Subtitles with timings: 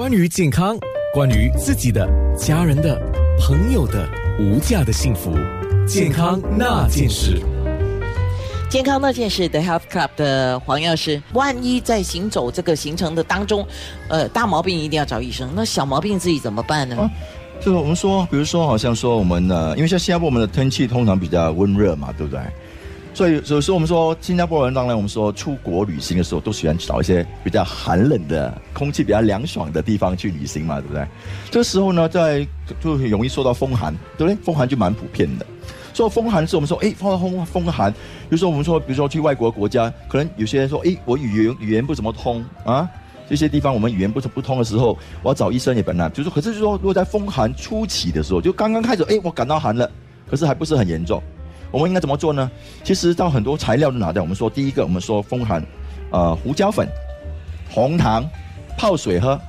[0.00, 0.78] 关于健康，
[1.12, 2.98] 关于自己的、家人的、
[3.38, 5.36] 朋友的无价的幸福，
[5.86, 7.38] 健康那件事。
[8.70, 13.66] 健康那件事，The Health Club 的黄药师，万一在行走这个行程的当中，
[14.08, 16.96] 呃，大毛病一定要找医生，那小毛病自己怎么办呢？
[16.96, 17.10] 啊，
[17.60, 22.40] 就是我们说，比如说，好像说我们呢，因为像新加坡我们的天气通常比较温热嘛，对不对？
[23.12, 31.06] 所以有时候我们说，新加坡人当然我们说出国旅行的时候，都喜欢找一些比较寒冷的、空气比较凉爽的地方去旅行嘛，对不对？
[31.50, 32.46] 这时候呢，在
[32.80, 34.44] 就很容易受到风寒，对不对？
[34.44, 35.44] 风寒就蛮普遍的。
[35.92, 37.92] 说风寒是我们说，哎，风风风寒。
[37.92, 37.98] 比
[38.30, 42.88] 如说我们说，比如说去外国国家，可能有些人说，哎，我语言语言不怎么通啊，
[43.28, 49.90] 这些地方我们语言不不通的时候，我要找医生也本来就是，可是就说，如果在风寒初期的时候，就刚刚开始，哎，我感到寒了，
[50.30, 51.20] 可是还不是很严重。
[51.70, 52.50] 我们应该怎么做呢？
[52.82, 54.22] 其实到很多材料都拿掉。
[54.22, 55.64] 我们说第一个，我们说风寒，
[56.10, 56.88] 呃，胡椒粉、
[57.70, 58.28] 红糖
[58.76, 59.40] 泡水喝，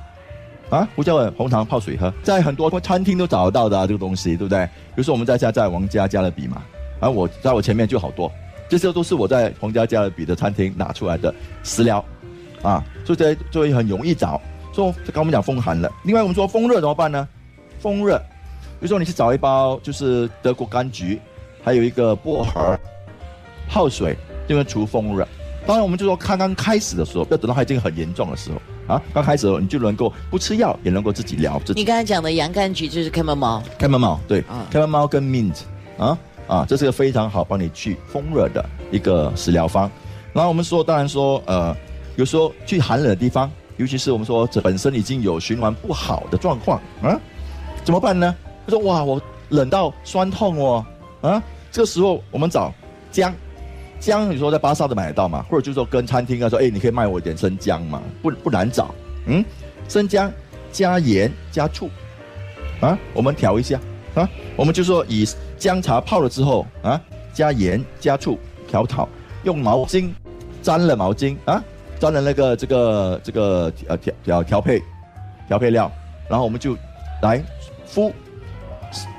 [0.70, 4.64] 啊，胡椒粉、红糖泡水喝，在很多餐厅都找得到的这个东西，对不对？
[4.66, 6.62] 比如说我们在家在王家加勒比嘛，
[7.00, 8.30] 啊，我在我前面就好多，
[8.68, 12.04] 这些都是我在皇家加勒比的餐厅拿出来的食疗，
[12.62, 14.40] 啊，所以这所以很容易找。
[14.72, 17.28] 说刚我们讲风寒了，另外我们说风热怎么办呢？
[17.80, 18.16] 风热，
[18.78, 21.20] 比如说你去找一包就是德国柑橘。
[21.62, 22.78] 还有一个薄荷
[23.68, 24.16] 泡水，
[24.48, 25.26] 就能除风热。
[25.64, 28.60] 当然，我们就说刚刚开始的时候，不要等到它已经很严重的时候
[28.92, 29.00] 啊。
[29.14, 31.78] 刚开始你就能够不吃药，也能够自己疗自己。
[31.78, 35.60] 你刚才讲的洋甘菊就是开门猫，开门猫对，开门猫跟 mint
[35.98, 39.88] 啊啊，这是个非常好帮你去风热的一个食疗方。
[40.32, 41.76] 然后我们说，当然说呃，
[42.16, 47.16] 有时候去寒冷的地方，尤其是我们说这本身已经有循环不好的状况啊，
[47.84, 48.34] 怎么办呢？
[48.66, 50.84] 他说哇，我冷到酸痛哦。
[51.22, 52.70] 啊，这个时候我们找
[53.10, 53.32] 姜，
[53.98, 55.42] 姜你说在巴萨都买得到嘛？
[55.48, 58.02] 或者就是说跟餐厅啊说，哎，你可以卖我一点生姜嘛？
[58.20, 58.94] 不不难找，
[59.26, 59.42] 嗯，
[59.88, 60.30] 生姜
[60.70, 61.88] 加盐加醋，
[62.80, 63.80] 啊，我们调一下。
[64.14, 67.00] 啊，我们就说以姜茶泡了之后啊，
[67.32, 68.38] 加盐加醋
[68.68, 69.08] 调炒，
[69.44, 70.10] 用毛巾
[70.60, 71.34] 沾了毛巾。
[71.46, 71.64] 啊，
[71.98, 74.82] 沾了那个这个这个呃调调调配
[75.48, 75.90] 调配料，
[76.28, 76.76] 然后我们就
[77.22, 77.42] 来
[77.86, 78.12] 敷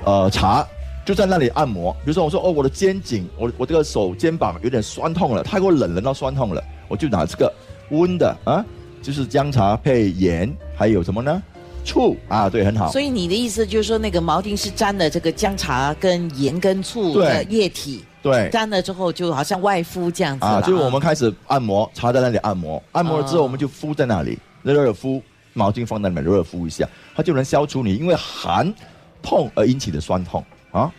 [0.04, 0.64] 呃茶。
[1.04, 7.52] 就在那里按摩，比如说我说哦，我的肩颈，我我这个手肩膀有点酸痛了，太过冷，冷到酸痛了，我就拿这个
[7.90, 8.64] 温的啊，
[9.02, 11.42] 就是姜茶配盐，还有什么呢？
[11.84, 12.90] 醋啊，对，很好。
[12.90, 20.62] 所以你的意思就是说，那个毛巾是沾了这个姜茶跟盐跟醋的液体，对，沾了之后就好像外敷这样子啊。
[20.62, 25.22] 就是我们开始按摩，插在那里按摩，按摩了之后我们就敷在那里，热热敷，
[25.52, 28.72] 毛巾放在里面热热敷一下，它就能消除你因为寒
[29.22, 30.42] 痛而引起的酸痛。
[30.74, 30.92] 啊，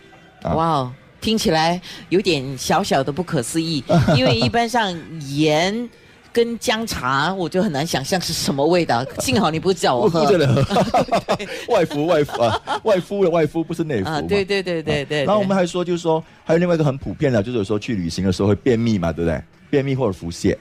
[0.54, 3.84] 哇哦，听起来有点小小的不可思议，
[4.16, 4.92] 因为一般上
[5.28, 5.88] 盐
[6.32, 9.04] 跟姜茶，我就很难想象是什么味道。
[9.20, 10.24] 幸好你不叫我喝，
[11.68, 14.20] 外敷外敷啊，外敷的外敷不是内服啊。
[14.22, 15.24] 对对对对对。
[15.24, 19.42] 然后我们还说，就是说还有另外一个很普遍的，就是有时候去旅行的时候会便秘嘛，对不对？
[19.68, 20.56] 便秘或者腹泻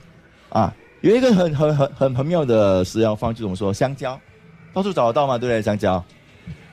[0.50, 4.20] 啊，有一个很很很很很妙的食疗方，就是我们说香蕉，
[4.74, 5.62] 到处找得到嘛，对不对？
[5.62, 6.04] 香蕉。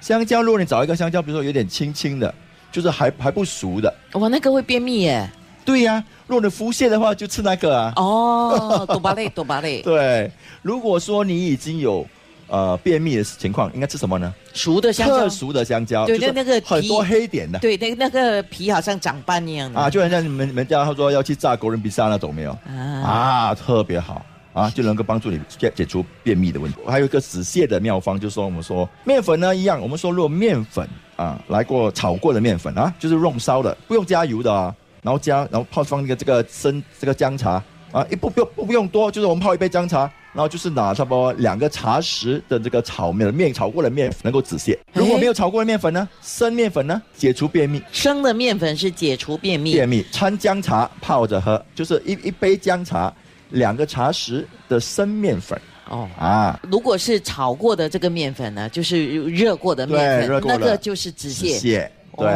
[0.03, 2.35] 香蕉，如果你找一个香蕉，比如说有点青青的，
[2.73, 5.31] 就是还还不熟的，哇，那个会便秘耶。
[5.65, 7.93] 对呀，如果你腹泻的话，就吃那个啊。
[7.95, 9.81] 哦，多巴类， 多巴类。
[9.81, 10.29] 对，
[10.61, 12.05] 如果说你已经有
[12.49, 14.35] 呃便秘的情况，应该吃什么呢？
[14.53, 15.19] 熟的香蕉。
[15.19, 17.61] 特熟的香蕉，对，那那个很多黑点的。
[17.61, 19.79] 对，那那个皮好像长斑一样的。
[19.79, 22.51] 啊，就好像你们你们家他说要去炸狗人比萨那种没有？
[22.67, 22.75] 啊，
[23.05, 24.27] 啊，特别好。
[24.53, 26.79] 啊，就能够帮助你解解除便秘的问题。
[26.87, 30.87] 还有一个止泻的妙方，就是说我们说面粉呢一样，我们说如果面粉
[31.17, 40.01] 啊来过炒过的面粉啊，就是用烧的，不用加油的啊，然后加然后泡放那个这个生这个姜茶啊，一不不不不用多，就是我们泡一杯姜茶，
[40.35, 44.77] 然后就是拿差不多两个茶匙的这个炒面面炒过的面粉能够止泻。
[44.93, 47.83] 如果没有炒过的面粉呢，生面粉呢解除便秘。
[47.91, 49.73] 生的面粉是解除便秘。
[49.73, 53.11] 便秘掺姜茶泡着喝，就是一一杯姜茶。
[53.53, 55.61] 两个茶匙的生面粉。
[55.89, 56.09] 哦。
[56.19, 61.89] 啊，如果是炒过的这个面粉呢，就是热过的面粉，那个就是止泻。
[62.15, 62.31] 对，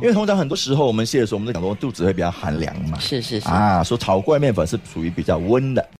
[0.00, 2.98] 因为通常很多时候我们泻的时候，我们都讲说肚子会比较寒凉嘛。
[2.98, 3.48] 是是是。
[3.48, 5.86] 啊，说炒过的面粉是属于比较温的。